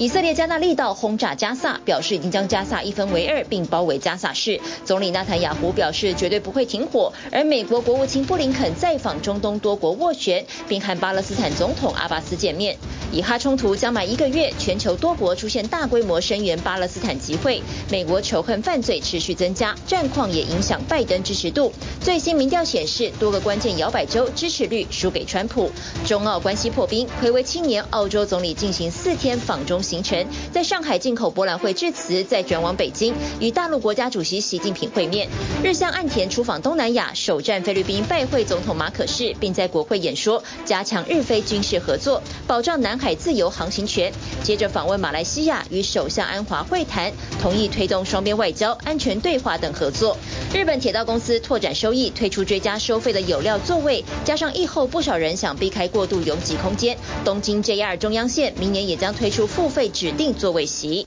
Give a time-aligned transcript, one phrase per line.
[0.00, 4.58] 以色列加纳利道轰炸加萨，表示已经将加萨一分为二，并包围加萨市。
[4.82, 7.12] 总理纳坦雅胡表示绝对不会停火。
[7.30, 12.78] 而美国国务卿布林肯再访中东多国斡旋，并和巴勒斯坦总统阿巴斯见面。
[13.12, 17.62] 以哈冲突将满一个月，全球多国出现大规模声援巴勒斯坦集会。
[17.90, 21.72] 美国仇恨犯罪持续增加，战况也影响拜登支持度。
[22.00, 25.70] 最新民调显示，多个关键摇摆州支持率输给川普。
[26.06, 35.28] 中澳关系破冰，睽违七年，澳洲总理进行四天访中行程，在上海进口博览会致辞，再转往北京与大陆国家主席习近平会面。
[35.64, 44.12] 日向岸田出访东南亚，首站菲律宾拜会总统马可仕，并在国会演说，加强日菲军事合作，保障南海自由航行权。
[44.44, 50.16] 接着访问马来西亚，与首相安华会谈，同意推动双边外交、安全对话等合作。
[50.52, 61.06] 日本铁道公司拓展收益，推出追加收费的有料座位，加上疫后不少人想避开过度拥挤空间，东京 JR 中央线明年也将推出付费指定座位席。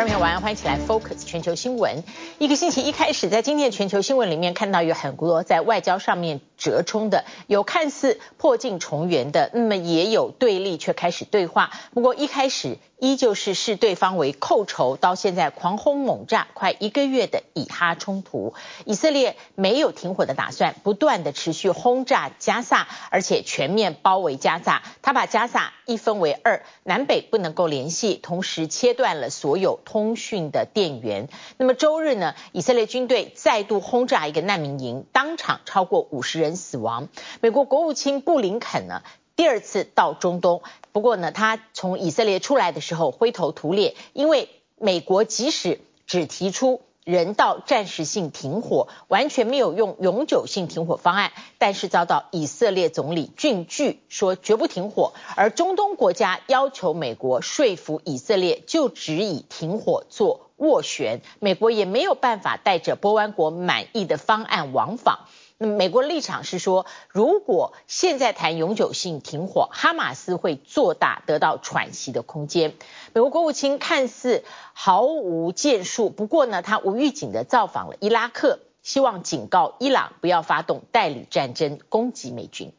[0.00, 2.02] 观众晚安，欢迎起来 Focus 全球新闻。
[2.38, 11.70] 一个星期一开始，在今天的全球新闻里面看到有很多在外交上面折冲的，有看似破镜重圆的，那么也有对立却开始对话。
[11.92, 12.78] 不过一开始。
[13.00, 18.52] 依旧是视对方为寇仇，到现在狂轰猛炸快一个月的以哈冲突，
[18.84, 24.82] 以色列没有停火的打算，不断的持续轰炸加萨，而且全面包围加萨。
[25.00, 31.28] 他把加萨一分为二，南北不能够联系，同时切断了所有通讯的电源。
[31.56, 37.08] 那么周日呢，以色列军队再度轰炸一个难民营，当场超过五十人死亡。
[37.40, 39.02] 美国国务卿布林肯呢，
[39.40, 40.60] 第二次到中东。
[40.92, 65.20] 不过呢，他从以色列出来的时候灰头土脸，因为美国即使只提出人道暂时性停火，完全没有用永久性停火方案，但是遭到以色列总理俊句说绝不停火，而中东国家要求美国说服以色列就只以停火做斡旋，美国也没有办法带着波湾国满意的方案往访。
[65.62, 72.72] 那美国立场是说，如果现在谈永久性停火，哈马斯会做大，得到喘息的空间。
[73.12, 82.72] 美国国务卿看似毫无建树，不过呢，他无预警的造访了伊拉克，希望警告伊朗不要发动代理战争攻击美军。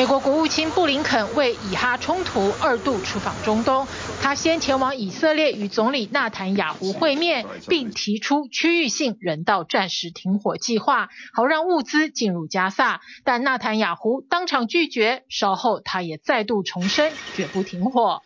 [0.00, 3.86] 美国国务卿布林肯为以哈冲突二度出访中东，
[4.22, 13.02] 他先前往以色列与总理纳坦雅胡会面，并提出区域性人道暂时停火计划，好让物资进入加萨。
[13.24, 18.22] 但纳坦雅胡当场拒绝，稍后他也再度重申绝不停火。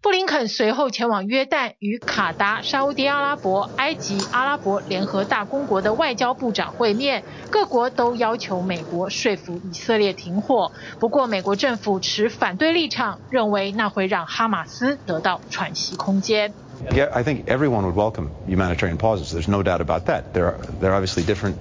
[0.00, 10.72] 布林肯随后前往约旦，与卡达、沙乌地阿拉伯、埃及、阿拉伯联合大公国的外交部长会面，各国都要求美国说服以色列停火。
[10.98, 16.52] 不过，美国政府持反对立场，认为那会让哈马斯得到喘息空间。
[16.90, 19.32] Yeah, I think everyone would welcome humanitarian pauses.
[19.32, 20.32] There's no doubt about that.
[20.32, 21.54] There are, there are obviously different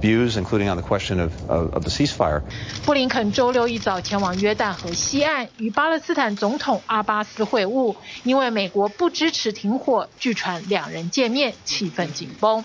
[0.00, 2.42] views, including on the question of, of, of the ceasefire.
[2.84, 7.96] 布林肯周六一早前往约旦河西岸，与巴勒斯坦总统阿巴斯会晤。
[8.24, 12.64] 因为美国不支持停火，据传两人见面气氛紧绷。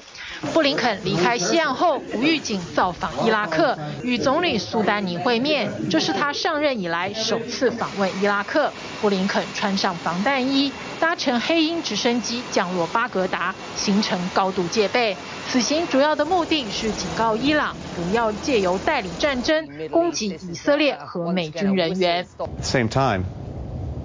[0.53, 5.71] 布林肯离开西岸后，无预警造访伊拉克，与总理苏丹尼会面。
[5.89, 8.71] 这是他上任以来首次访问伊拉克。
[9.01, 10.71] 布林肯穿上防弹衣，
[11.02, 15.16] 搭乘黑鹰直升机降落巴格达，行程高度戒备。
[15.48, 22.24] 此行主要的目的是警告伊朗不要借由代理战争攻击以色列和美军人员。
[22.24, 23.24] At the same time,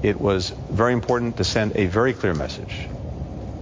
[0.02, 2.88] it was very important to send a very clear message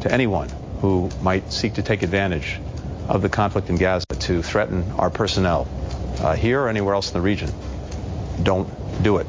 [0.01, 0.47] to anyone
[0.81, 2.59] who might seek to take advantage
[3.07, 5.65] of the conflict in Gaza to threaten our personnel
[6.37, 7.49] here or anywhere else in the region.
[8.43, 8.67] Don't
[9.01, 9.27] do it.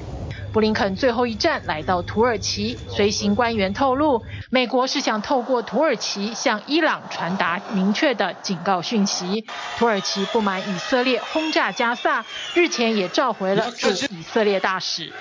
[0.58, 9.46] 布林肯最后一站来到土耳其，随行官员透露，美国是想透过土耳其向伊朗传达明确的警告讯息。
[9.78, 12.26] 土耳其不满以色列轰炸加萨，
[12.56, 15.14] 日前也召回了驻以色列大使。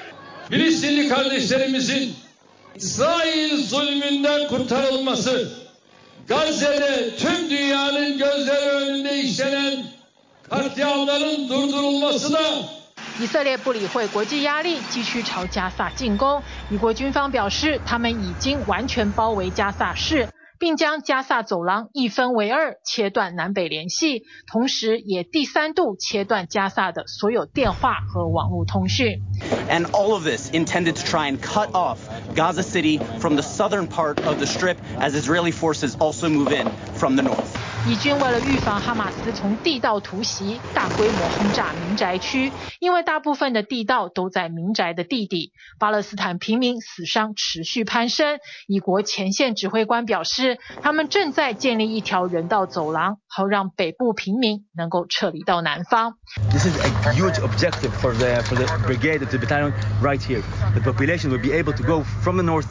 [13.19, 16.41] 以色列不理会国际压力，继续朝加萨进攻。
[16.69, 29.21] 美国军方表示，他们已经完全包围加萨市， 并将加萨走廊一分为二，切断南北联系，同时也第三度切断加萨的所有电话和网络通讯。
[29.69, 31.97] And all of this intended to try and cut off
[32.35, 36.67] Gaza City from the southern part of the Strip as Israeli forces also move in
[36.95, 37.54] from the north.
[37.86, 45.52] 以军为了预防哈马斯从地道突袭，大规模轰炸民宅区，因为大部分的地道都在民宅的地底。
[45.78, 48.40] 巴勒斯坦平民死伤持续攀升。
[48.66, 56.14] 以国前线指挥官表示，他们正在建立一条人道走廊，好让北部平民能够撤离到南方。
[56.50, 59.72] This is a huge objective for the for the brigade of the battalion
[60.02, 60.42] right here.
[60.74, 62.66] The population will be able to go from the north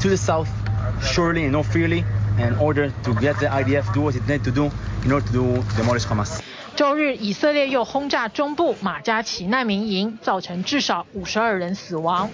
[0.00, 0.48] to the south
[1.02, 2.02] surely and not freely.
[2.37, 4.71] In order to get the IDF do what it need to do
[5.03, 6.39] in order to demolish Hamas.
[6.75, 12.29] 周日，以色列又轰炸中部马加奇难民营，造成至少五十二人死亡。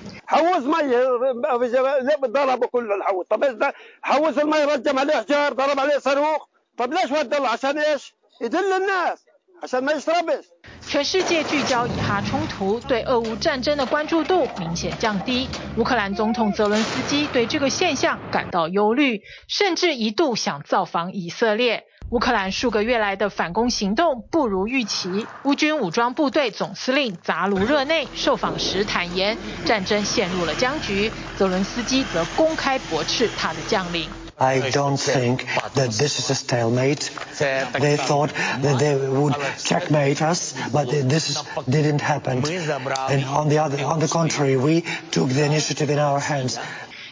[10.90, 15.48] 全世界聚焦以哈冲突，对俄乌战争的关注度明显降低。
[15.76, 21.84] 乌克兰总统泽伦斯基对这个现象感到忧虑，甚至一度想造访以色列。
[22.10, 25.28] 乌克兰数个月来的反攻行动不如预期。
[25.44, 31.12] 乌军武装部队总司令扎卢热内受访时坦言，战争陷入了僵局。
[31.36, 34.10] 泽伦斯基则公开驳斥他的将领。
[34.40, 37.10] I don't think that this is a stalemate.
[37.38, 42.38] They thought that they would checkmate us, but this didn't happen.
[42.48, 46.58] And on the other, on the contrary, we took the initiative in our hands.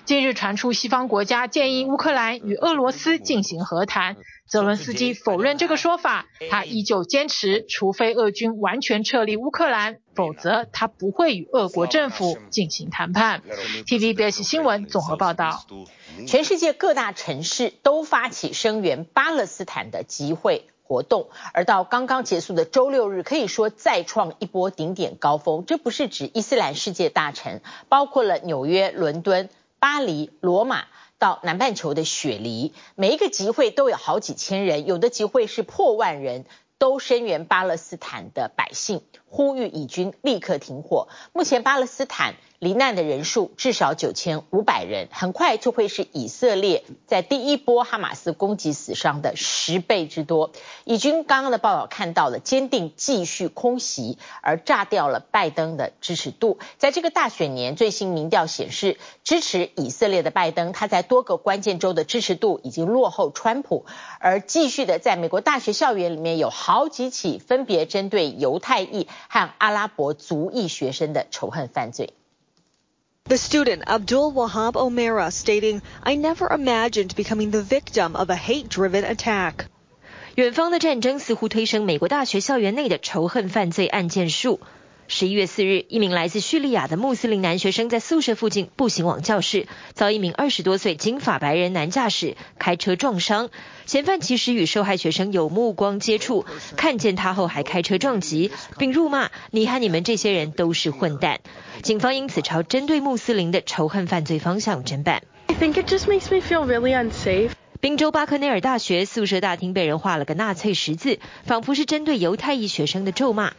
[0.09, 4.17] 近日传出西方国家建议乌克兰与俄罗斯进行和谈，
[4.47, 13.43] 泽伦斯基否认这个说法，他依旧坚持，除非俄军完全撤离乌克兰，否则他不会与俄国政府进行谈判。
[13.85, 15.67] TVBS 新闻综合报道。
[16.27, 25.65] 全世界各大城市都发起声援巴勒斯坦的集会活动，而到刚刚结束的周六日，可以说再创一波顶点高峰。
[25.67, 30.87] 这不是指伊斯兰世界大城，包括了纽约、伦敦、巴黎、罗马
[31.19, 36.45] 到南半球的雪梨，每一个集会都有好几千人，有的集会是破万人，
[36.79, 41.09] 都声援巴勒斯坦的百姓，呼吁以军立刻停火。
[41.33, 42.35] 目前巴勒斯坦。
[42.61, 50.51] 罹难的人数至少九千五百人，很快就会是以色列在第一波哈马斯攻击死伤的十倍之多。
[50.85, 56.59] 以军刚刚的报道看到了，坚定继续空袭，而炸掉了拜登的支持度。
[56.79, 63.87] 在这个大选年，最新民调显示，支持以色列的拜登，他在多个关键州的支持度已经落后川普，
[64.19, 72.15] 而继续的在美国大学校园里面有好几起分别针对犹太裔和阿拉伯族裔学生的仇恨犯罪。
[73.25, 79.67] The student Abdul Wahab Omera stating, "I never imagined becoming the victim of a hate-driven attack."
[80.35, 84.61] 远方的战争似乎推升美国大学校园内的仇恨犯罪案件数。
[85.11, 93.49] 十一月四日，一名来自叙利亚的穆斯林男学生在宿舍附近步行往教室，遭一名二十多岁金发白人男驾驶开车撞伤。
[93.87, 96.45] 嫌犯其实与受害学生有目光接触，
[96.77, 101.41] 看见他后还开车撞击，并辱骂：“你和你们这些人都是混蛋。”
[101.83, 105.23] 警方因此朝针对穆斯林的仇恨犯罪方向侦办。
[105.47, 107.53] I think it just makes me feel really unsafe.
[107.81, 113.55] 宾州巴克内尔大学宿舍大厅被人画了个纳粹十字，仿佛是针对犹太裔学生的咒骂。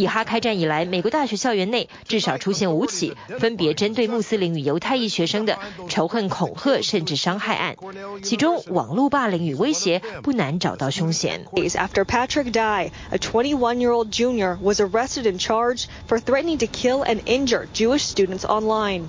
[0.00, 5.58] 以哈开战以来，美国大学校园内至少出现五起分别针对穆斯林与犹太裔学生的
[5.88, 7.76] 仇恨恐吓甚至伤害案，
[8.22, 11.44] 其中网络霸凌与威胁不难找到凶嫌。
[11.54, 17.66] After Patrick die a 21-year-old junior was arrested and charged for threatening to kill and injure
[17.74, 19.08] Jewish students online.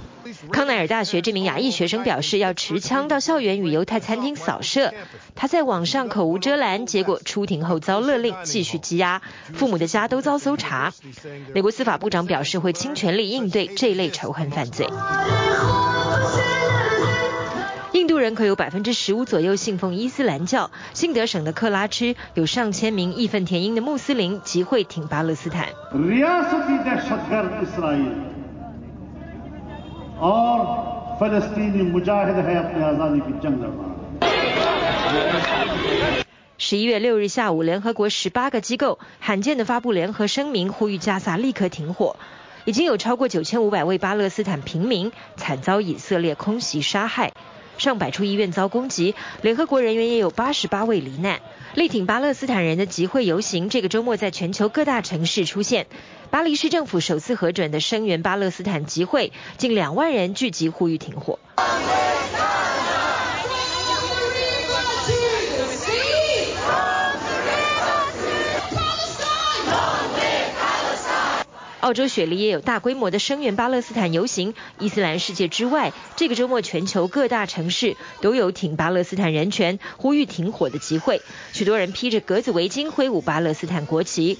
[0.50, 4.94] 康奈尔大学这名亚裔学生表示要持枪到校园与犹太餐厅扫射，
[5.36, 9.22] 他在网上口无遮拦，结果出庭后遭勒令继续羁押，
[9.54, 10.94] 父母的家都遭搜查。
[11.54, 14.88] 美国司法部长表示会倾全力应对这类仇恨犯罪。
[17.94, 25.68] 印度人口有百分之十五左右信奉伊斯兰教，辛德省的克拉区有上千名义愤填膺的穆斯林集会挺巴勒斯坦。
[36.60, 42.18] 十一月六日下午，联合国十八个机构罕见地发布联合声明，呼吁加萨立刻停火。
[42.66, 47.34] 已经有超过九千五百位巴勒斯坦平民惨遭以色列空袭杀害，
[47.82, 51.42] 上百处医院遭攻击，联合国人员也有八十八位罹难。
[51.74, 55.88] 力挺巴勒斯坦人的集会游行，这个周末在全球各大城市出现。
[56.30, 61.40] 巴黎市政府首次核准的声援巴勒斯坦集会，近两万人聚集呼吁停火。
[71.82, 74.54] 澳洲雪梨也有大规模的声援巴勒斯坦游行。
[74.78, 81.24] 伊斯兰世界之外，这个周末全球各大城市都有挺巴勒斯坦人权、呼吁停火的集会。
[81.54, 84.38] 许多人披着格子围巾，挥舞巴勒斯坦国旗。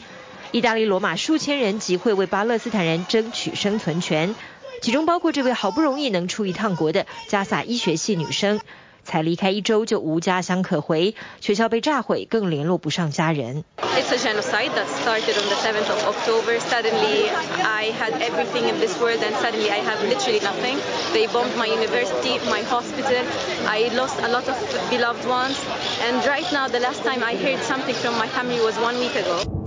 [0.52, 4.36] 意大利罗马数千人集会为巴勒斯坦人争取生存权，
[4.84, 8.60] 其中包括这位好不容易能出一趟国的加萨医学系女生。
[9.04, 13.64] 才离开一周就无家乡可回，学校被炸毁，更联络不上家人。
[13.78, 16.60] It's a genocide that started on the 7th of October.
[16.60, 17.30] Suddenly,
[17.64, 20.78] I had everything in this world, and suddenly I have literally nothing.
[21.14, 23.26] They bombed my university, my hospital.
[23.68, 24.56] I lost a lot of
[24.90, 25.58] beloved ones,
[26.08, 29.16] and right now, the last time I heard something from my family was one week
[29.16, 29.61] ago.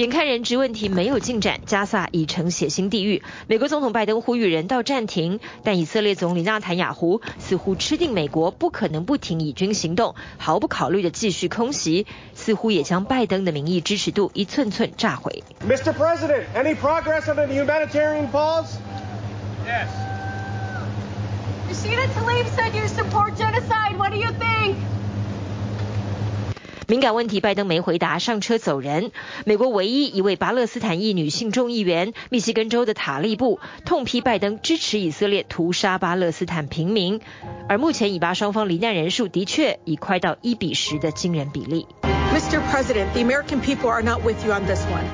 [0.00, 3.22] 眼看人质问题没有进展，加萨已成血腥地狱。
[3.48, 15.44] 美国总统拜登呼吁人道暂停，但以色列总理纳坦雅胡似乎吃定美国不可能不停以军行动，毫不考虑地继续空袭，似乎也将拜登的民意支持度一寸寸炸毁。
[15.68, 15.92] Mr.
[15.92, 18.78] President, any progress on the humanitarian pause?
[19.66, 19.90] Yes.
[21.68, 23.98] Rashida Tlaib said you support genocide.
[23.98, 24.76] What do you think?
[26.90, 29.12] 敏感问题，拜登没回答，上车走人。
[29.44, 37.20] 美国唯一一位巴勒斯坦裔女性众议员，密西根州的塔利布，痛批拜登支持以色列屠杀巴勒斯坦平民。
[37.68, 41.86] 而目前以巴双方罹难人数的确已快到一比十的惊人比例。
[42.34, 42.58] Mr.
[42.72, 45.04] President, the American people are not with you on this one.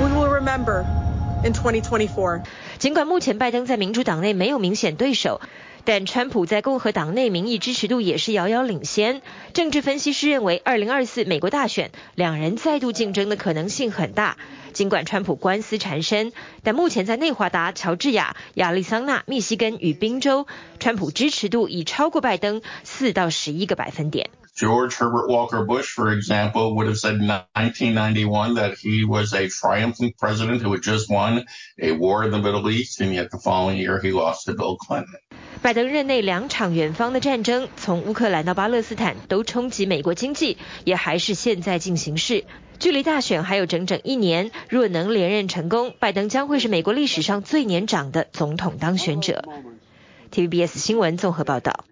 [0.00, 0.86] We will remember
[1.44, 2.40] in 2024.
[2.78, 5.42] 尽管目前拜登在民主党内没有明显对手。
[5.84, 9.20] 但川普在共和党内民意支持度也是遥遥领先。
[9.52, 14.36] 政治分析师认为，二零二四美国大选两人再度竞争的可能性很大。
[14.72, 20.46] 尽管川普官司缠身，但目前在内华达、乔治亚、亚利桑那、密西根与宾州，
[20.80, 24.30] 川普支持度已超过拜登四到十一个百分点。
[24.54, 30.16] George Herbert Walker Bush, for example, would have said in 1991 that he was a triumphant
[30.16, 31.44] president who had just won
[31.76, 34.76] a war in the Middle East, and yet the following year he lost to Bill
[34.76, 35.18] Clinton.
[35.60, 42.44] 拜登任内两场远方的战争，从乌克兰到巴勒斯坦，都冲击美国经济，也还是现在进行式。
[42.78, 49.44] 距离大选还有整整一年，若能连任成功，拜登将会是美国历史上最年长的总统当选者。
[50.30, 51.84] TVBS 新闻综合报道。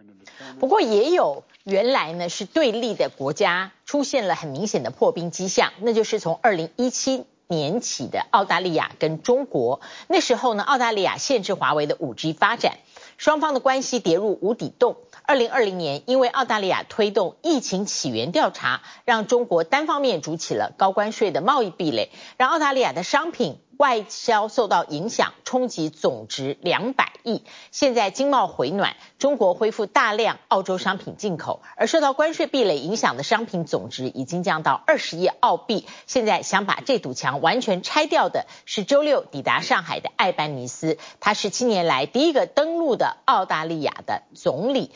[0.61, 9.81] 不过也有原来呢是对立的国家出现了很明显的破冰迹象，那就是从二零一七年起的澳大利亚跟中国。
[10.09, 12.79] 那时候呢，澳大利亚限制华为的五 G 发展。
[13.19, 14.97] 双方的关系跌入无底洞。
[15.23, 27.43] 二零二零年，因为澳大利亚推动疫情起源调查，让中国单方面筑起了高关税的贸易壁垒，让澳大利亚的商品外销受到影响，冲击总值两百亿。
[27.71, 35.87] 现在经贸回暖，中国恢复大量澳洲商品进口，而受到关税壁垒影响的商品总值已经降到二十亿澳币。
[36.07, 44.93] 现在想把这堵墙完全拆掉的是周六抵达上海的艾班尼斯，他是七年来第一个登陆的澳大利亚的总理。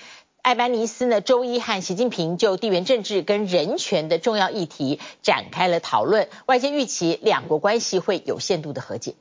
[0.46, 9.14] 艾班尼斯呢，周一和习近平就地缘政治跟人权的重要议题展开了讨论，外界预期两国关系会有限度的和解。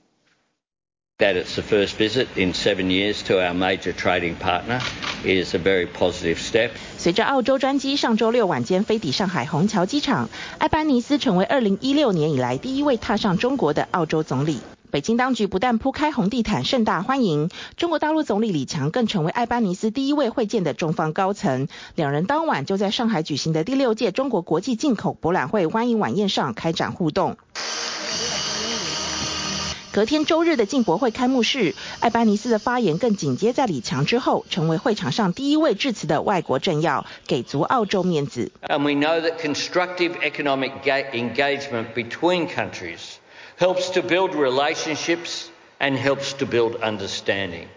[1.17, 4.79] That it's the first visit in seven years to our major trading partner
[5.24, 6.70] is a very positive step.
[7.00, 10.29] 随着澳洲专机上周六晚间飞抵上海虹桥机场，
[10.60, 14.60] 艾班尼斯成为二零一六年以来第一位踏上中国的澳洲总理。
[14.96, 21.68] 北京当局不但铺开红地毯盛大欢迎，中国大陆总理李强更成为艾班尼斯第一位会见的中方高层。
[21.96, 27.36] 两人当晚就在上海举行的第六届中国国际进口博览会欢迎晚宴上开展互动。
[29.92, 38.54] 隔天周日的进博会开幕式，艾班尼斯的发言更紧接在李强之后，成为会场上第一位致辞的外国政要，给足澳洲面子。
[38.62, 40.72] And we know that constructive economic
[41.12, 43.18] engagement between countries
[43.57, 47.69] helps to build relationships and helps to build understanding,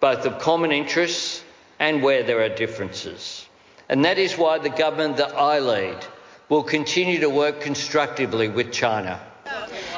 [0.00, 1.42] both of common interests
[1.78, 3.46] and where there are differences.
[3.88, 5.98] And that is why the government that I lead
[6.48, 9.18] will continue to work constructively with China.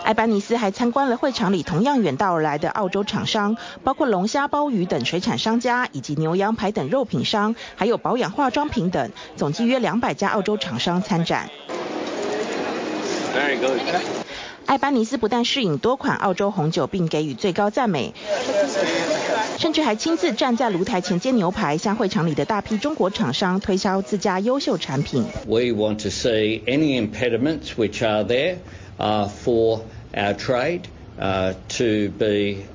[0.04, 11.50] 艾班尼斯还参观了会场里同样远道而来的澳洲厂商，包括龙虾、鲍鱼等水产商家，以及牛羊排等肉品商，还有保养化妆品等，总计约两百家澳洲厂商参展。
[13.34, 14.19] Very good.
[14.65, 18.13] 艾巴尼斯不但试饮多款澳洲红酒，并给予最高赞美，
[19.57, 25.25] 甚至还亲自站在炉台前煎牛排，向会场里的大批中国厂商推销自家优秀产品。
[25.45, 28.57] We want to see any impediments which are there
[28.97, 29.81] for
[30.13, 30.81] our trade
[31.17, 32.65] To be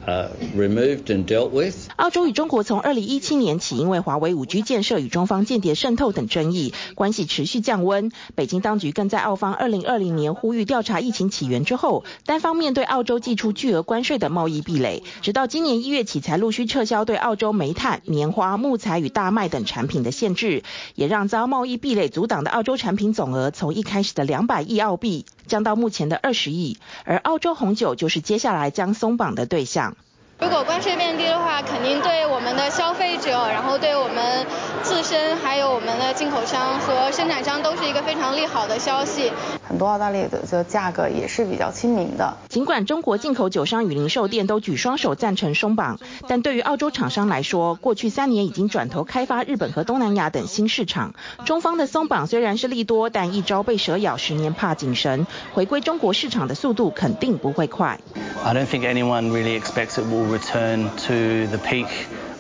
[0.55, 1.75] removed and dealt with.
[1.97, 8.13] 澳洲与中国从二零一七年起，因为华为五 G 建设与中方间谍渗透等争议，关系持续降温。
[8.37, 20.63] 北京当局更在澳方二零二零年呼吁调查疫情起源之后，单方面对澳洲祭出巨额关税的贸易壁垒，直到今年一月起才陆续撤销对澳洲煤炭、棉花、木材与大麦等产品的限制，
[20.95, 29.97] 也让遭贸易壁垒阻挡的澳洲产品总额从一开始的两百亿澳币降到目前的二十亿，而澳洲红酒就是接下来将松绑的对象。
[30.41, 34.45] 如果关税变低的话，肯定对我们的消费者，然后对我们
[34.87, 39.33] 自身，还有我们的进口商和生产商都是一个非常利好的消息。
[39.69, 42.37] 很多澳大利亚的这价格也是比较亲民的。
[42.49, 51.15] 尽管中国进口酒商与零售店都举双手赞成松绑，但对于澳洲厂商来说，过去三年已经转头开发日本和东南亚等新市场。
[51.45, 55.27] 中方的松绑虽然是利多，但一朝被蛇咬，十年怕井绳。
[55.53, 57.99] 回归中国市场的速度肯定不会快。
[58.45, 61.89] I don't think anyone really expects it will return to the peak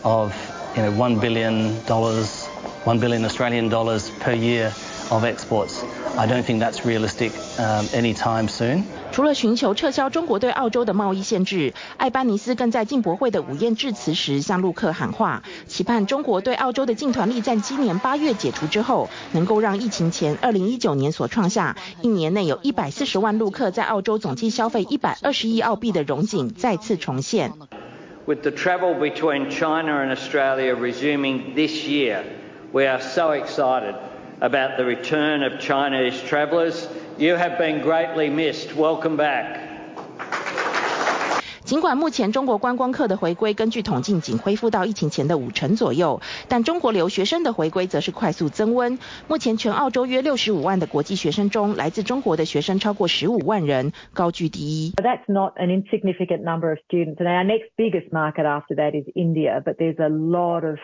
[0.02, 0.30] of,
[0.76, 2.46] you know, one billion dollars,
[2.84, 4.72] one billion Australian dollars per year
[5.10, 5.82] of exports.
[6.18, 8.84] I don't think that's realistic um, anytime soon.
[9.12, 27.52] 除了寻求撤销中国对澳洲的贸易限制，艾班尼斯更在进博会的午宴致辞时向陆客喊话，期盼中国对澳洲的禁团令在今年八月解除之后，能够让疫情前二零一九年所创下一年内有一百四十万陆客在澳洲总计消费一百二十亿澳币的荣景再次重现。
[28.26, 32.24] With the travel between China and Australia resuming this year,
[32.72, 33.94] we are so excited
[34.40, 36.88] about the return of Chinese travellers.
[37.18, 38.74] You have been greatly missed.
[38.74, 39.65] Welcome back.
[41.66, 49.00] 尽管目前中国观光客的回归根据统计仅恢复到疫情前的五成左右，但中国留学生的回归则是快速增温。
[49.26, 54.92] 目前全澳洲约六十五万的国际学生中，来自中国的学生超过十五万人，高居第一。
[54.92, 59.60] That's not an insignificant number of students, and our next biggest market after that is India.
[59.60, 60.78] But there's a lot of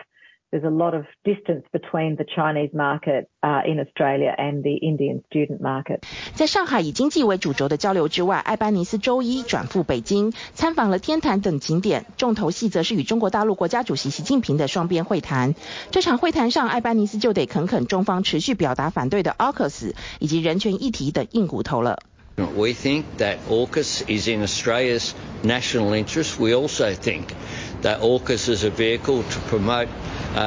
[0.52, 5.60] There's a lot of distance between the Chinese market in Australia and the Indian student
[5.60, 6.00] market.
[6.32, 12.06] 在上海以经济为主轴的交流之外，艾班尼斯周一转赴北京，参访了天坛等景点。
[12.16, 15.54] 重头戏则是与中国大陆国家主席习近平的双边会谈。
[15.90, 21.98] 这场会谈上，艾班尼斯就得肯肯中方持续表达反对的 AUKUS 以及人权议题等硬骨头了。
[22.38, 25.10] We think that AUKUS is in Australia's
[25.42, 26.40] national interest.
[26.40, 27.34] We also think
[27.82, 29.88] that AUKUS is a vehicle to promote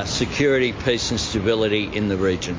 [0.05, 2.55] security, peace and stability in the region.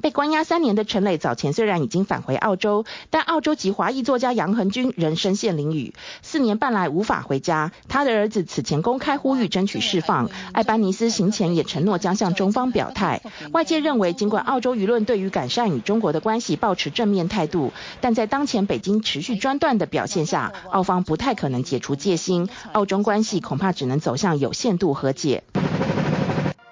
[0.00, 7.72] 被关押三年的陈磊早前虽然已经返回澳洲，但澳洲籍华裔作家杨恒均仍身陷囹圄，四年半来无法回家。
[7.88, 10.30] 他的儿子此前公开呼吁争取释放。
[10.52, 13.20] 艾班尼斯行前也承诺将向中方表态。
[13.52, 25.42] 外界认为，尽管澳洲舆论对于改善与中国的关系抱持正面态度，但在当前北京持续专断的表现下，澳方不太可能解除戒心，澳中关系恐怕只能走向有限度和解。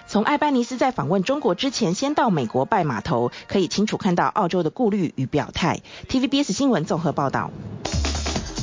[0.08, 5.80] 从艾班尼斯在访问中国之前，先到美国拜码头，可以清楚看到澳洲的顾虑与表态。
[6.08, 7.50] TVBS 新闻综合报道。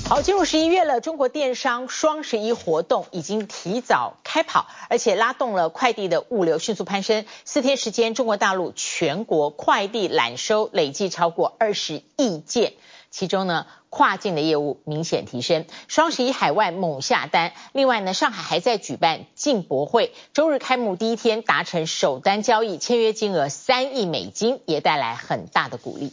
[0.10, 7.26] 好，进入十一月了，中国电商双十一活动已经提早开跑，而且拉动了快递的物流迅速攀升。
[7.44, 12.74] 四天时间，中国大陆全国快递揽收累计超过二十亿件。
[13.18, 17.54] 其中呢，跨境的业务明显提升，双十一海外猛下单。
[17.72, 26.12] 另外呢，上海还在举办进博会，周日开幕第一天达成首单交易，签约金额三亿美金，也带来很大的鼓励。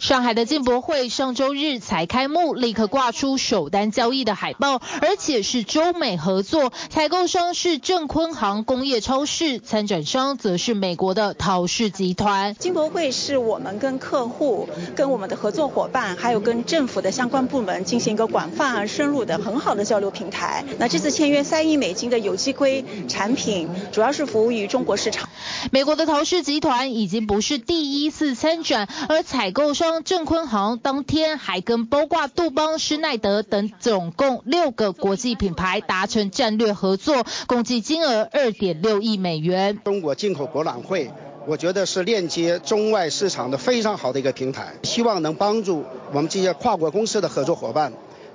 [0.00, 12.54] 上海的进博会上周日才开幕，立刻挂出首单交易的海报，而且是中美合作，采购商是正坤行工业超市，参展商则是美国的陶氏集团。
[12.54, 20.64] 进博会是我们跟客户、跟我们的合作伙伴，还有跟政府的相关部门进行一个广泛而深入的很好的交流平台。
[20.78, 25.28] 那这次签约三亿美金的有机硅产品，主要是服务于中国市场。
[25.70, 29.89] 美国的陶氏集团已经不是第一次参展，而采购商。
[30.04, 39.78] 郑坤航当天还跟包括杜邦、施耐德等总共六个国际品牌达成战略合作，共计金额二点六亿美元。
[39.84, 41.10] 中国进口博览会，
[41.46, 47.92] 我觉得是链接中外市场的非常好的一个平台，希望能帮助我们这些跨国公司的合作伙伴。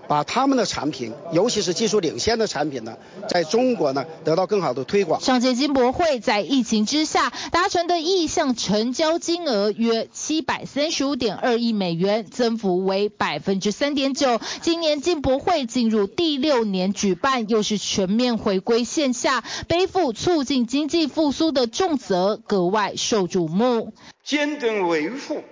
[0.08, 5.20] 把他们的产品，尤其是技术领先的产品呢，在中国呢得到更好的推广。
[5.22, 14.40] 上届金博会在疫情之下达成的意向成交金额约七百三十五点二亿美元，增幅为百分之三点九。
[14.62, 23.94] 今年进博会进入第六年举办，又是全面回归线下，背负促进经济复苏的重责，格外受瞩目。
[24.24, 25.44] 坚定维护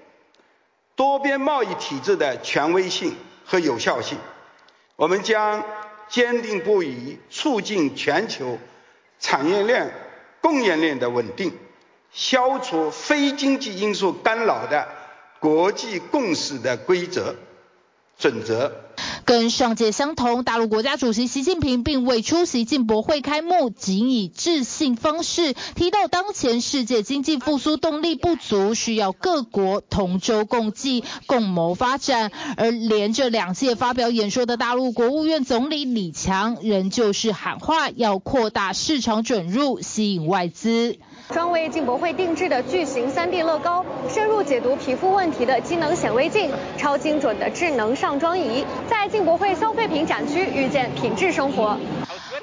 [0.96, 3.13] 多边贸易体制的权威性
[3.46, 4.18] 和有效性。
[4.95, 5.63] 我们将
[6.08, 8.60] 坚定不移促进全球
[9.19, 9.91] 产业链、
[10.41, 11.58] 供应链的稳定，
[12.12, 14.88] 消除非经济因素干扰的
[15.39, 17.36] 国际共识的规则
[18.17, 18.71] 准则。
[19.25, 32.31] 跟上届相同，大陆国家主席习近平并未出席进博会开幕，仅以致信方式提到，当前世界经济复苏动力不足，需要各国同舟共济，共谋发展。
[32.57, 40.97] 而连着两届发表演说的大陆国务院总理李强，仍旧是喊话要扩大市场准入，吸引外资。
[41.29, 51.77] 专为进博会定制的巨型 3D 乐高，深入解读皮肤问题的机能显微镜，超精准的智能上妆仪，在进博会消费品展区遇见品质生活。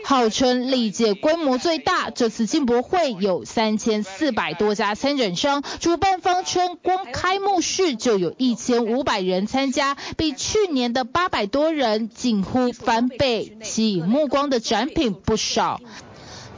[0.04, 15.80] 号称历届规模最大，这次进博会有三千四百多家参展商，主办方称光开幕式就有一千五百人参加，比去年的八百多人近乎翻倍，吸引目光的展品不少。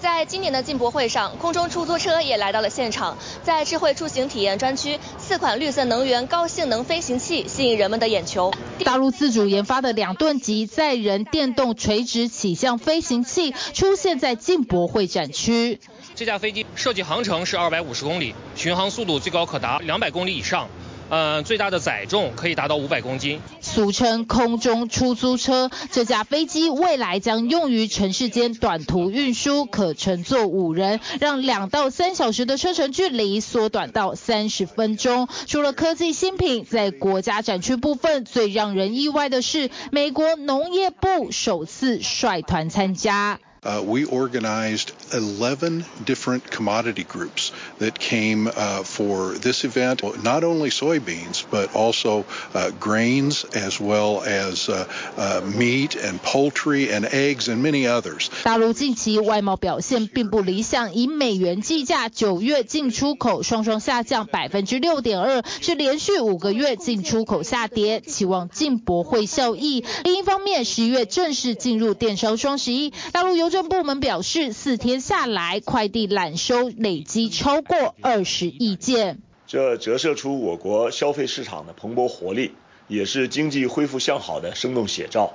[0.02, 3.16] 在今年的进博会上，空中出租车也来到了现场。
[3.44, 8.52] 在智慧出行体验专区，四款绿色能源高性能飞行器吸引人们的眼球。
[8.84, 15.78] 大陆自主研发的两吨级载人电动垂直起降飞行器出现在进博会展区。
[16.16, 20.66] 这架飞机设计航程是二百五十公里，巡航速度最高可达两百公里以上。
[21.12, 25.70] 呃，最大的载重可以达到五百公斤，俗称空中出租车。
[25.90, 35.28] 这架飞机未来将用于城市间短途运输，可乘坐五人，让两到三小时的车程距离缩短到三十分钟。
[35.46, 43.38] 除了科技新品，在国家展区部分，最让人意外的是，美国农业部首次率团参加。
[43.63, 51.43] Uh, we organized 11 different commodity groups that came uh, for this event, not only soybeans,
[51.49, 52.23] but also
[52.53, 54.85] uh, grains, as well as uh,
[55.17, 58.29] uh, meat and poultry and eggs and many others.
[58.43, 67.99] 大陆近期外贸表现并不理想，以美元计价，九月进出口双双下降百分之六点二，是连续五个月进出口下跌。
[67.99, 69.83] 期望进博会效益。
[70.05, 79.18] 另一方面，十一月正式进入电商双十一，大陆邮 政部门表示，四天下来，快递揽收累计超过二十亿件。
[79.46, 82.52] 这折射出我国消费市场的蓬勃活力，
[82.88, 85.34] 也是经济恢复向好的生动写照。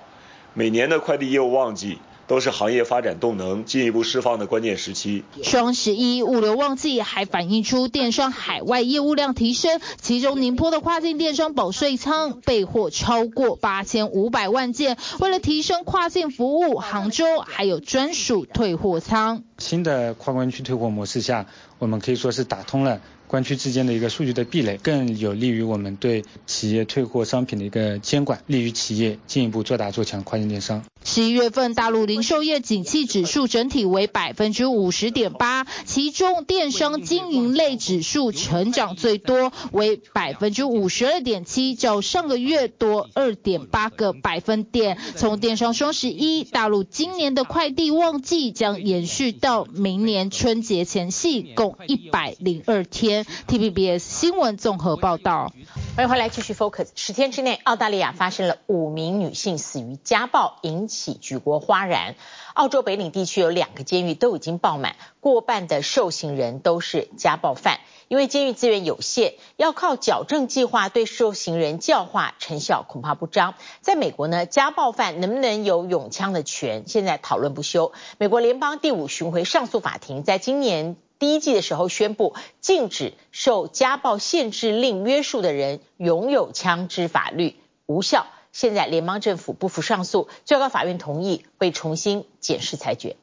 [0.55, 5.23] 每年的快递业务旺季，都是行业发展动能进一步释放的关键时期。
[5.43, 14.97] 双十一物流旺季还反映出电商海外业务量提升，其中宁波的跨境电商保税仓备货超过八千五百万件。
[15.19, 19.43] 为了提升跨境服务，杭州还有专属退货仓。
[19.57, 21.47] 新的跨关区退货模式下，
[21.79, 23.01] 我们可以说是打通了。
[23.27, 30.81] 关区之间的一个数据的壁垒，更有利于我们对企业退货商品的一个监管，利于企业进一步做大做强跨境电商。
[31.07, 44.97] 十一月份大陆零售业景气指数整体为百分之五十点八，其中电商经营类指数成长最多，为百分之五十二点七，较上个月多二点八个百分点。
[45.15, 53.25] 从电商双十一，大陆今年的快递旺季将延续到明年春节前夕，共一百零二天。
[53.47, 55.53] TVBS 新闻综合报道，
[55.97, 56.89] 欢迎回来继续 Focus。
[56.93, 62.13] 十天之内，澳大利亚发生了五名女性死于家暴，引起举国哗然。
[62.53, 67.79] 澳洲北领地区有两个监狱都已经爆满，过半的受刑人都是家暴犯。
[68.09, 73.55] 因为监狱资源有限，要靠矫正计划对受刑人教化，成效恐怕不彰。
[73.81, 77.91] 在美国呢，家暴犯能不能有拥枪的权，现在讨论不休。
[78.19, 80.95] 美国联邦第五巡回上诉法庭在今年。
[81.19, 88.27] 第一季的时候宣布禁止受家暴限制令约束的人拥有枪支法律无效。
[88.51, 93.15] 现在联邦政府不服上诉，最高法院同意会重新检视裁决。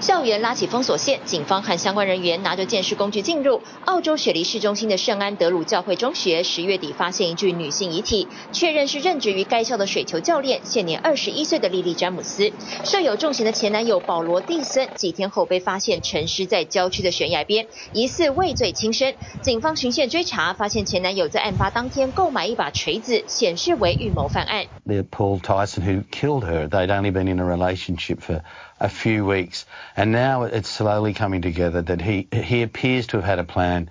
[0.00, 6.44] 校园拉起封锁线，警方和相关人员拿着鉴识工具进入澳洲雪梨市中心的圣安德鲁教会中学。
[6.44, 12.52] 十月底发现一具女性遗体，确认是任职于该校的水球教练，现年二十一岁的莉莉詹姆斯。
[12.84, 19.12] 设有重嫌的前男友保罗蒂森，几天后被发现沉尸在郊区的悬崖边，疑似畏罪轻生。
[19.42, 24.64] 警方循线追查，发现前男友在案发当天购买一把锤子，显示为预谋犯案。
[25.10, 26.68] Paul Tyson who killed her.
[26.68, 28.42] They'd only been in a relationship for
[28.78, 29.62] a few weeks,
[29.96, 33.88] and now it's slowly coming together that he he appears to have had a plan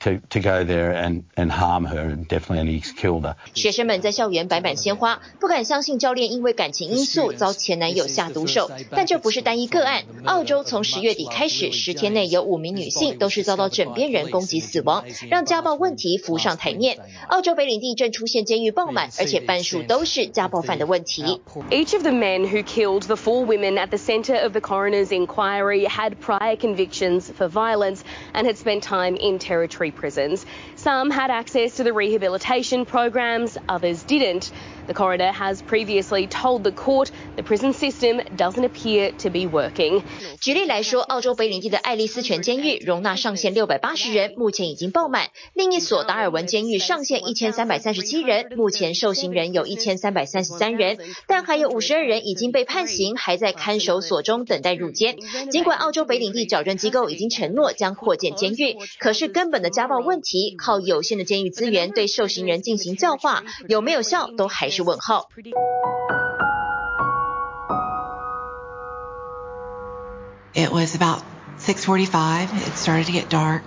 [0.00, 3.34] to to go there and and harm her and definitely killed her.
[3.54, 8.70] 学生们在校园摆满鲜花，不敢相信教练因为感情因素遭前男友下毒手。
[8.90, 16.98] 但这不是单一个案，澳洲从十月底开始，十天内有五名女性都是遭到枕边人攻击死亡，让家暴问题浮上台面。
[17.28, 21.40] 澳洲北领地正出现监狱爆满，而且半数都是家暴犯的问题。
[21.70, 25.86] Each of the men who killed the four women at the center of the coroner's inquiry
[25.86, 28.00] had prior convictions for violence
[28.32, 30.42] and had spent time in territory prisons.
[30.76, 34.50] Some had access to the rehabilitation programs, others didn't.
[34.86, 40.02] The coroner has previously told the court the prison system doesn't appear to be working.
[40.40, 50.96] 举例来说，澳洲北领地的爱丽丝泉监狱容纳上限六百八十人，目前已经爆满；另一所达尔文监狱上限一千三百三十七人，目前受刑人有一千三百三十三人，
[51.26, 55.18] 但还有五十二人已经被判刑，还在看守所中等待入监。
[55.50, 65.29] 尽管澳洲北领地矫正机构已经承诺将扩建监狱，可是根本的家暴问题，靠有限的监狱资源对受刑人进行教化，有没有效都还是问号。
[70.53, 71.23] It was about
[71.59, 72.47] 6:45.
[72.47, 73.63] It started to get dark,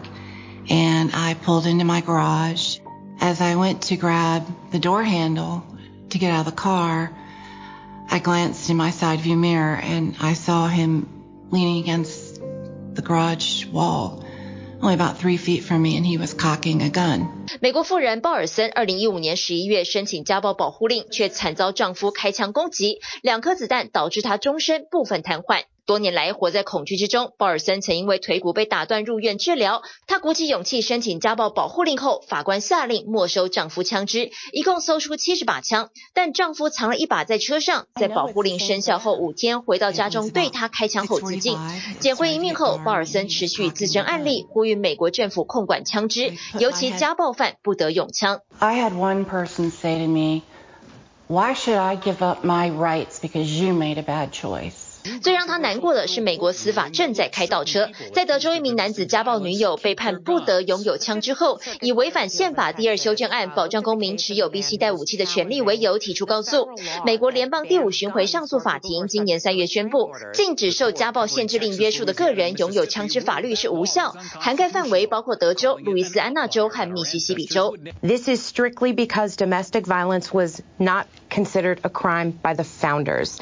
[0.69, 2.79] and I pulled into my garage.
[3.19, 5.63] As I went to grab the door handle
[6.11, 7.11] to get out of the car,
[8.09, 11.09] I glanced in my side view mirror and I saw him
[11.51, 12.41] leaning against
[12.95, 14.20] the garage wall.
[14.82, 17.28] Only about three feet from me, and he was cocking a gun.
[17.60, 25.66] 美国富人鲍尔森二零一五年十一月申请家暴保护令，却惨遭丈夫开枪攻击，两颗子弹导致她终身部分瘫痪。
[25.86, 29.82] 多年来活在恐惧之中，鲍尔森曾因为腿骨被打断入院治疗。
[30.08, 37.88] 她鼓起勇气申请家暴保护令后，法官下令没收丈夫枪支，一共搜出七十把枪，但丈夫藏了一把在车上。
[37.96, 41.58] 在保护令生效后五天，回到家中对她开枪后自尽。
[42.00, 48.42] 捡回一命后，鲍尔森持续自身案例，呼吁美国政府控管枪支，尤其家暴犯不得用枪。
[48.60, 50.44] I had one person say to me,
[51.28, 54.91] "Why should I give up my rights because you made a bad choice?"
[55.22, 57.90] 最让他难过的是，美国司法正在开倒车。
[58.14, 66.70] 在德州一名男子家暴女友被判不得拥有枪之后，以违反宪法第二修正案保障公民持有并携带武器的权利为由提出告诉。
[67.06, 77.76] 美国联邦第五巡回上诉法庭今年三月宣布，禁止受家暴限制令约束的个人拥有枪支法律是无效，涵盖范围包括德州、路易斯安那州和密西西比州。
[78.02, 83.38] This is strictly because domestic violence was not considered a crime by the founders.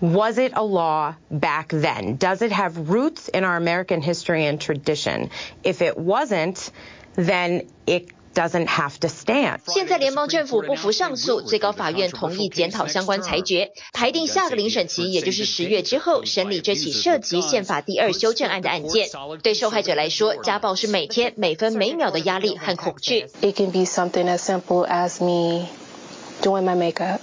[0.00, 2.16] Was it a law back then?
[2.16, 5.28] Does it have roots in our American history and tradition?
[5.62, 6.70] If it wasn't,
[7.16, 9.58] then it doesn't have to stand.
[9.66, 19.08] 现在联邦政府不服上诉，最高法院同意检讨相关裁决，排定下个聆审期，也就是十月之后审理这起涉及宪法第二修正案的案件。
[19.42, 23.26] 对受害者来说，家暴是每天每分每秒的压力和恐惧。
[23.42, 25.66] It can be something as simple as me
[26.40, 27.18] doing my makeup.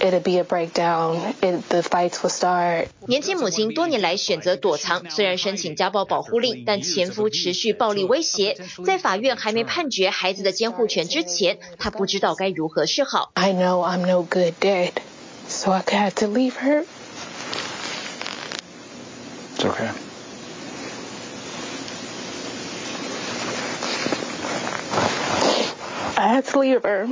[0.00, 1.34] It'll be a breakdown.
[1.40, 2.88] It, the fights will start.
[3.06, 8.58] 年轻母亲多年来选择躲藏，虽然申请家暴保护令，但前夫持续暴力威胁。
[8.84, 13.30] 在法院还没判决孩子的监护权之前，她不知道该如何是好。
[13.34, 14.90] I know I'm no good dad,
[15.48, 16.84] so I had to leave her.
[19.56, 19.90] It's okay.
[26.16, 27.08] I had to leave her.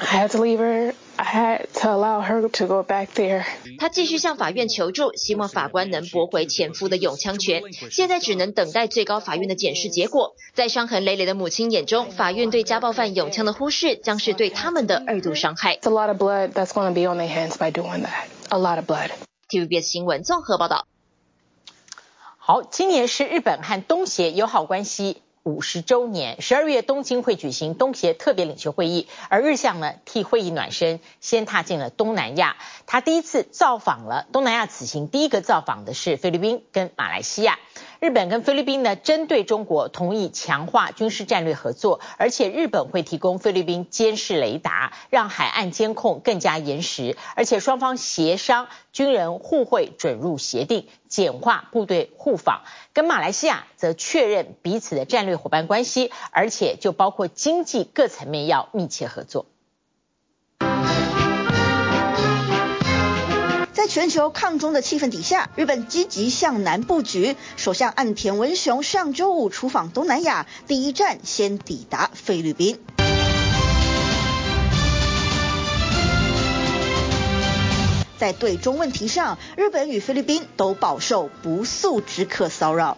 [0.00, 0.94] I had to leave her.
[3.77, 7.61] 他继续向法院求助，希望法官能驳回前夫的永枪权。
[7.91, 10.35] 现在只能等待最高法院的检视结果。
[10.53, 15.77] 在伤痕累累的母亲眼中，法院对家暴犯永枪的忽视，将是对他们的二度伤害。
[19.49, 20.85] T V B 新闻综合报道。
[22.37, 25.21] 好，今年是日本和东协友好关系。
[25.49, 32.55] 五十周年，十二月东京会举行东协特别领袖会议，而日向呢替会议暖身，先踏进了东南亚。
[32.85, 37.57] 他第一次造访了东南亚，此行第一个造访的是菲律宾跟马来西亚。
[37.99, 52.61] 日本跟菲律宾呢，针对中国同意强化军事战略合作，而且日本会提供菲律宾监视雷达，让海岸监控更加严实，而且双方协商军人互惠准入协定，简化部队互访。
[52.93, 59.45] 跟马来西亚则确认彼此的战略伙伴关系，而且就包括经济各层面要密切合作。
[63.79, 67.37] 在全球抗中的气氛底下，日本积极向南布局。
[67.55, 72.77] 首相岸田文雄上周五出访东南亚，第一站先抵达菲律宾。
[78.17, 82.97] 在对中问题上，日本与菲律宾都饱受不速之客骚扰。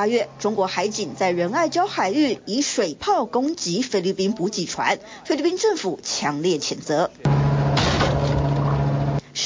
[0.00, 7.10] 八月，中国海警在仁爱礁海域以水炮攻击菲律宾补给船，菲律宾政府强烈谴责。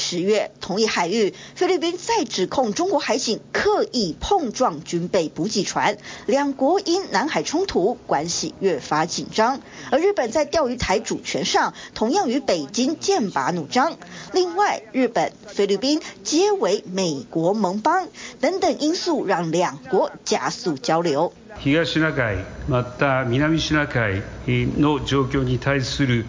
[0.04, 9.60] 十月，同一海域，菲律宾再指控中国海警刻意碰撞军备补给船，两国因南海冲突关系越发紧张。
[9.90, 13.96] 而日本在钓鱼台主权上同样与北京剑拔弩张。
[14.32, 18.08] 另外，日本、菲律宾皆为美国盟邦
[18.40, 21.32] 等等因素，让两国加速交流。
[21.62, 26.24] 东シナ海また南シナ海の状况に対する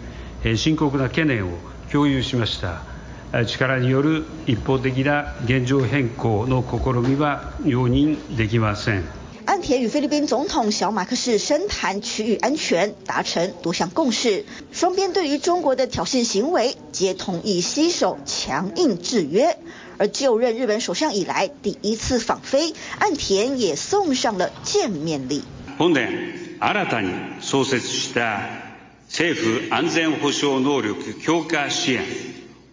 [0.56, 1.52] 深刻な悬念を
[1.90, 2.82] 共有しました。
[3.46, 9.04] 力による一方的な现状変更の试みは容认できません。
[9.44, 14.44] 岸田与菲律宾总统小马可仕深谈区域安全，达成多项共识。
[14.70, 19.58] 双边对于中国的挑衅行为，皆同意携手强硬制约。
[19.98, 25.42] 而就任日本首相以来第一次访菲，岸田也送上了见面礼。
[25.78, 26.08] 本年
[26.60, 28.40] 新たに创设した
[29.08, 32.04] 政府安全保障能力强化支援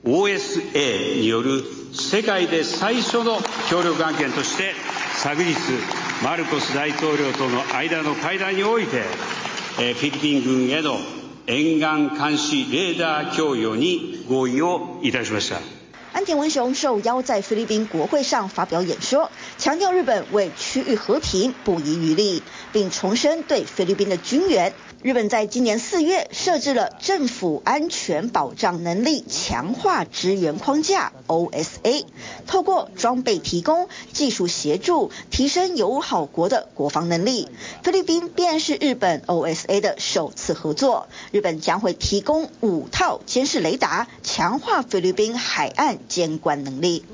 [0.04, 1.64] OSA による
[1.94, 3.38] 世界で最初の
[3.70, 4.74] 协力案件として
[5.16, 5.54] 昨日
[6.22, 9.00] マルコス大统领との间の会谈において
[9.76, 10.98] フィリピン军への
[11.46, 15.58] 沿岸监视レーダー供与に合意をいたしました。
[16.12, 24.72] 岸田文雄受邀在菲律宾国会上发表演说，强调日本为区域和平不遗余力，并重申对菲律宾的军援。
[25.04, 32.06] 日本在今年四月设置了政府安全保障能力强化支援框架 （OSA），
[32.46, 37.50] 透过装备提供、技术协助，提升友好国的国防能力。
[37.82, 47.04] 菲律宾便是日本 OSA 的首次合作，日本将会提供五套监视雷达，强化菲律宾海岸监管能力。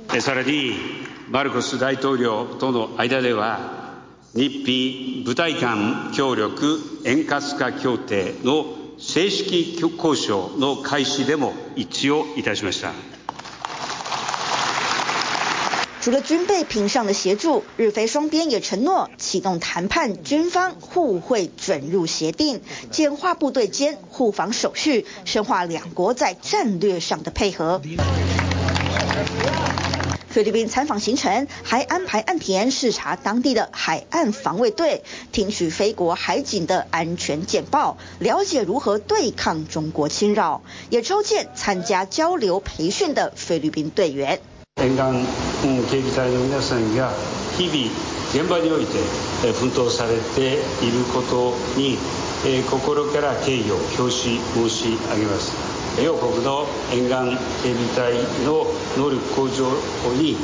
[4.33, 8.65] 日菲部队间协力円滑化协定の
[8.97, 12.91] 正式交渉の开始でも一致をいたしました。
[16.01, 27.81] 除了军备品上的协助，日菲双边也承诺启动谈判，军方互惠准入协定，简化部队间互访手续，深化两国在战略上的配合。
[30.29, 44.39] 菲律宾参访行程还安排岸田视察当地的海岸防卫队，听取菲国海警的安全简报，了解如何对抗中国侵扰，也抽签参加交流培训的菲律宾队员。
[44.81, 45.25] 沿岸
[45.61, 47.13] 警备队の皆さんが
[47.57, 47.89] 日々
[48.33, 48.99] 现场において
[49.53, 51.97] 奋斗されていることに
[52.69, 55.68] 心から敬意を表し申し上げます。
[56.01, 58.13] 両国の沿岸警备队
[58.45, 58.65] の
[58.97, 59.71] 能力向上
[60.13, 60.35] に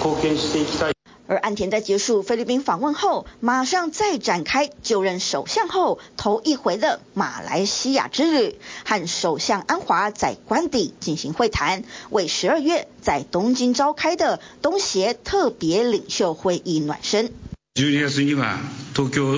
[0.00, 0.92] 贡献していきたい。
[1.28, 17.32] 而岸田在结束菲律宾访问后，马上再展开就任首相后头一回的马来西亚之旅，和首相安华在官邸进行会谈，为十二月在东京召开的东协特别领袖会议暖身。
[17.77, 18.57] 十二月には
[18.95, 19.37] 东京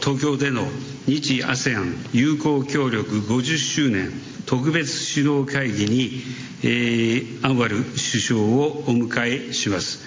[0.00, 0.62] 东京での
[1.08, 4.12] 日 ASEAN 友好协力50周年
[4.46, 6.22] 特别首脑会议に、
[6.62, 10.04] え、アンワル首相をお迎えします。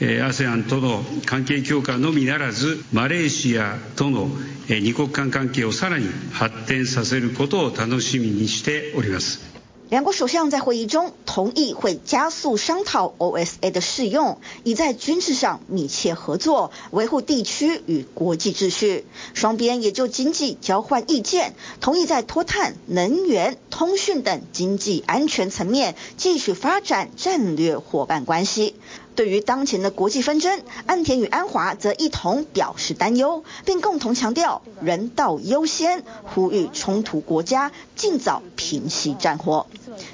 [0.00, 4.28] ASEAN との関系强化のみならず、マレーシアとの
[4.68, 9.61] 二国间关系をさらに発展させることを楽しみにしております。
[9.92, 19.04] 两国首相在会议中同意会加速商讨 OSA 的适用，以在军事上密切合作，维护地区与国际秩序。
[19.34, 28.76] 双边也就经济交换意见，同意在脱碳、能源、通讯等经济安全层面继续发展战略伙伴关系。
[29.14, 39.66] 对于当前的国际纷争，岸田与安华则一同表示担忧，并共同强调人道优先，呼吁冲突国家尽早平息战火。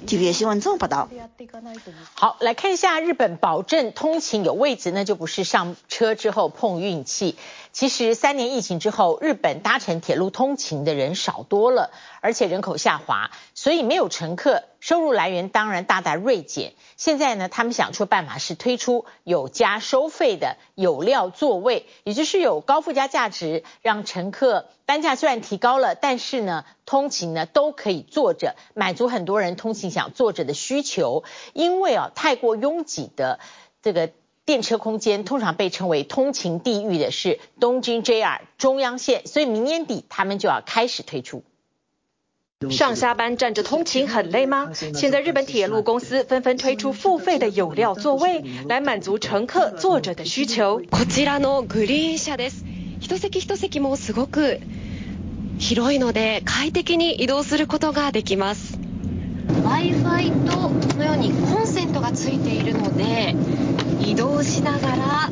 [0.07, 1.09] t v 新闻综合报道。
[2.15, 7.37] 好，来看一下日本保证通勤有位置，那就不是上车之后碰运气。
[7.79, 16.73] 其实三年疫情之后，日本搭乘铁路通勤的人少多了，而且人口下滑，所以没有乘客，收入来源当然大大锐减。
[16.97, 31.23] 现在呢，他们想出办法是推出有加收费的有料座位，也就是有高附加价值，让乘客单价虽然提高了，但是呢，通勤呢都可以坐着，满足很多人通勤想坐着的需求。
[31.53, 33.39] 因为啊，太过拥挤的
[33.83, 34.11] 这个。
[34.48, 41.44] 电车空间通常被称为通勤地狱的是东京 JR 中央线，所以明年底他们就要开始推出。
[42.70, 44.72] 上下班站着通勤很累吗？
[44.74, 50.82] 现在日本铁路公司纷纷推出付费的有料座位，来满足乘客坐着的需求。
[50.90, 52.64] こちらのグリーン车です。
[53.02, 54.62] 一席一席もすごく
[55.60, 58.78] 広いので快适に移动することができます。
[59.66, 63.36] Wi-Fi とこのようにコンセントがついているので
[64.01, 65.31] 移動しながら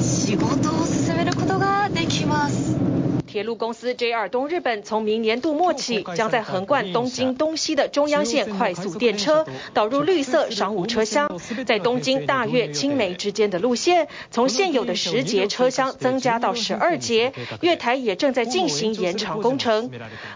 [0.00, 3.13] 仕事を進めることができます。
[3.34, 11.28] 铁路公司 JR 东日本从明年度末起，将在横贯东京东西的中央线快速电车导入绿色商务车厢，
[11.66, 17.32] 在东京大月青梅之间的路线，从现有的十节车厢增加到十二节。
[17.60, 19.90] 月台也正在进行延长工程。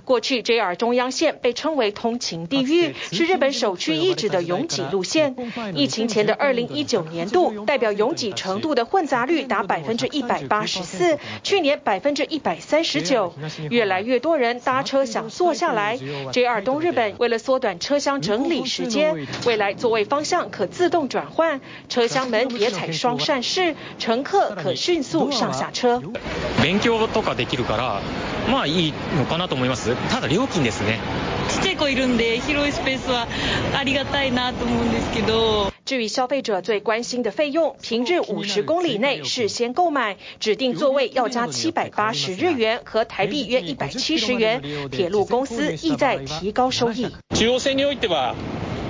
[0.05, 5.37] 过去 JR 中央线被称为通勤地狱，是日本首屈一指的拥挤路线。
[5.73, 12.94] 疫情前的二零一九年度，代表拥挤程度的混杂率达百分之一百八十四，去年百分之一百三十。
[12.94, 13.34] 十九，
[13.70, 15.98] 越来越多人搭车想坐下来。
[15.98, 21.60] JR 东日本为了缩短车厢整理时间，未来座位方向可自动转换，
[21.90, 26.02] 车厢门别采双扇式，乘客可迅速上下车。
[26.62, 28.00] 勉强とかできるから、
[28.48, 29.96] まあいいのかなと思います。
[30.12, 31.00] ただ料金ですね。
[31.50, 33.28] ちっちゃい子いるんで広いスペースは
[33.76, 35.72] ありがたいなと思うんですけど。
[35.86, 44.61] 至于消费者最关心的费用，平日五十公里内事先购买指定座位要加七百八十日元， 和台币约一百七十元。
[44.91, 47.11] 铁路公司意在提高收益。
[47.35, 48.35] 中央线においては、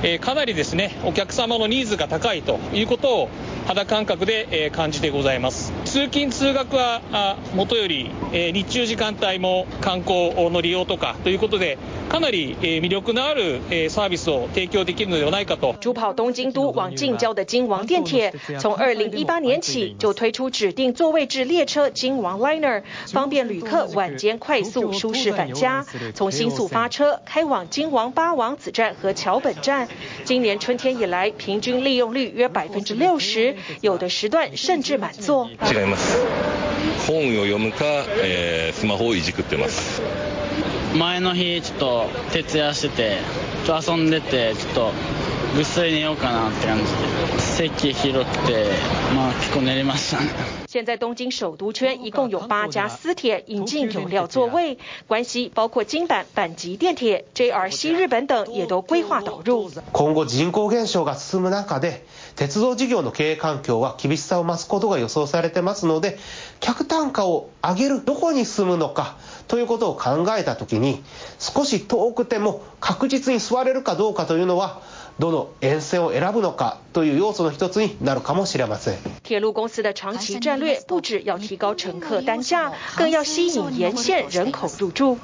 [0.03, 3.28] えー、かなりですね、お客様のニーズが高いということを
[3.66, 5.72] 肌感覚で、えー、感じてございます。
[15.80, 29.89] 主跑东京都往近郊的京王电铁从2018年起就推出指定座位制列车京王 liner 方便旅客晚间快速舒适返家从新宿发车开往京王八王子站和桥本站
[30.24, 35.49] 今年春天以来平均利用率约百分之六十有的时段甚至满座
[35.79, 36.18] 违います。
[37.07, 37.85] 本を読むか、
[38.22, 40.03] えー、スマホをいじくってます。
[40.97, 43.18] 前の日ちょっと彻夜してて
[43.66, 44.93] ちょっと游んでてちょっと
[45.55, 46.89] ぐっすり寝ようかなって感じで
[47.39, 48.66] 席広くて
[49.14, 50.31] まあ结构寝れましたね。
[50.66, 59.70] 现在东京首都圈一共有八家私铁引进有料座位，关西包括京阪、阪急电铁、JR 西日本等也都规划导入。
[59.93, 62.05] 今后人口减少が进む中で
[62.39, 66.18] 鉄道事业の経営环境は厳しさを増すことが予想されてますので
[66.61, 69.16] 客単价を上げるどこに进むのか
[69.49, 71.03] ということを考えた时に
[71.41, 74.80] 少し远くても确実に座れるかどうかというのは
[75.18, 78.99] どの沿线を选ぶのかという要素の一つになるかもしれません。
[79.24, 85.18] 铁路公司的长期战略不止要提高乘客单价，更要吸引沿线人口入住。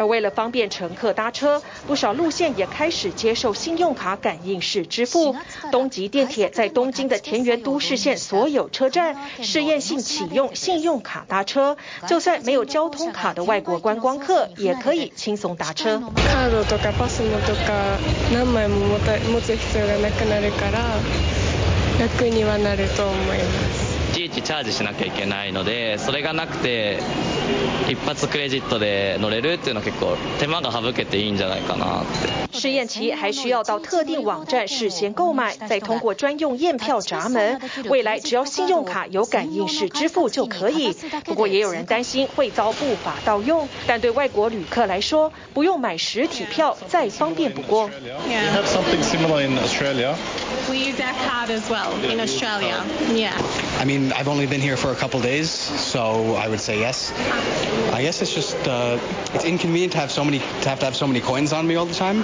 [0.00, 5.34] 而为了方便乘客搭车，不少路线也开始接受信用卡感应式支付。
[5.72, 15.98] 东急电铁在东京的田园都市线所有车站试验性启用信用卡搭车，就算没有交通卡的外国观光客也可以轻松搭车。
[16.14, 17.98] カードとかパスモとか
[18.32, 21.00] 何枚も持た持つ必要がなくなるから
[21.98, 23.96] 楽にはなると思います。
[24.12, 27.00] いちいちチャージしなきゃいけないのでそれがなくて
[27.88, 32.46] 一発クレジットで乗れるっていうのは结构手间が省けていいんじゃないかなって。
[32.52, 37.60] 试验期还需要到特定网站事先购买，再通过专用验票闸门。
[37.88, 40.94] 未来只要信用卡有感应式支付就可以。
[41.24, 47.90] 不过也有人担心会遭不法盗用，但对外国旅客来说，不用买实体票再方便不过。
[48.02, 50.14] You have something similar in Australia?
[50.68, 52.82] We use that card as well in Australia.
[53.14, 53.32] Yeah.
[53.78, 57.12] I mean, I've only been here for a couple days, so I would say yes.
[57.93, 58.99] I guess it's just uh,
[59.33, 61.75] it's inconvenient to have so many to have to have so many coins on me
[61.75, 62.23] all the time.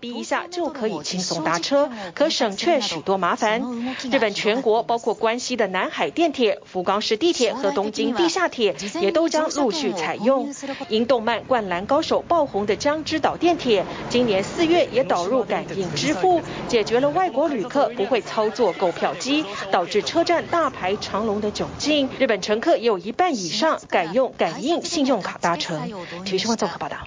[0.00, 3.62] 逼一下就可以轻松搭车，可省却许多麻烦。
[4.10, 10.54] 日本全国包括关西的南海电铁、福冈市地铁和东京地下铁也都将陆续采用。
[10.88, 22.08] 因动漫《灌篮高手》爆红的江之岛电铁，今年四月也导入感应支付，解决了外国旅客不会操作购票机，导致车站大排长龙的窘境。
[22.18, 25.78] 日本乘客也有一半以上改用感应信用卡搭乘。
[26.24, 26.98] 体育新闻综合报道。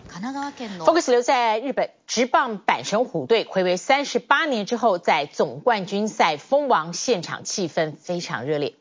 [0.80, 8.74] Focus 留在日本直棒阪神虎队暌违三十八年之后，在总冠军赛封王，现场气氛非常热烈。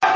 [0.00, 0.08] 大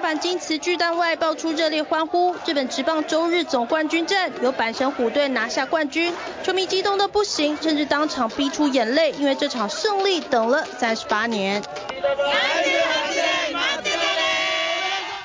[0.00, 11.62] 阪京瓷巨蛋外爆出热烈欢呼，日本直棒周日总冠军战由阪神虎队拿下冠军，球迷激动的不行，甚至当场逼出眼泪，因为这场胜利等了三十八年。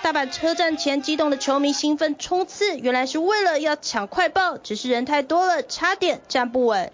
[0.05, 6.91] 大阪车站前激动的球迷兴奋冲刺，原来是为了要抢快报，只是人太多了，差点站不稳。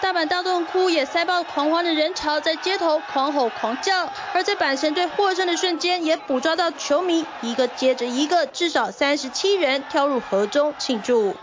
[0.00, 2.14] 大阪大洞窟也塞爆狂欢的人？
[2.14, 4.08] 潮，在街头狂吼狂叫。
[4.32, 9.84] 而在阪神队获胜的瞬间，也捕捉到球迷一个接着一个，至少三十七人？
[9.90, 11.36] 跳入河中庆祝。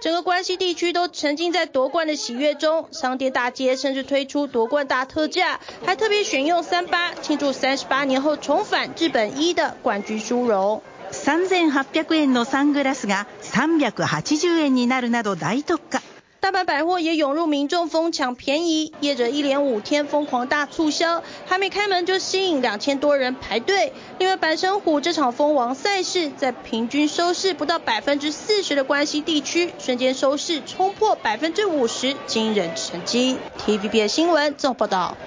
[0.00, 10.81] 整个关西地区都沉浸在夺冠的喜悦中，商店大街甚至推出夺冠大特价，还特别选用三八庆祝三十八年后重返日本一的冠军殊荣。
[11.11, 16.01] 三千八百円のサングラスが三百八十円になるなど大特价。
[16.50, 23.92] 大阪百货也涌入民众疯抢便宜，业者一连五天疯狂大促销，还没开门就吸引两千多人排队。
[24.18, 33.36] 另外，阪神虎这场封王赛事，在平均收视不到百分之四十的关西地区，瞬间收视冲破百分之五十，惊人成绩。
[33.58, 35.18] TVB 的新闻综合报道。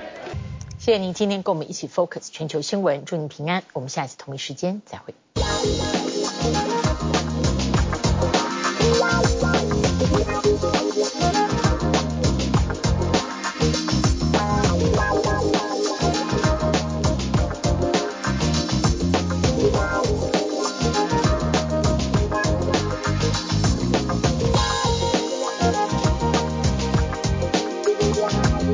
[0.80, 3.62] 谢谢您今天跟我们一起 focus 全球新闻，祝您平安。
[3.74, 5.14] 我们下次同一时间再会。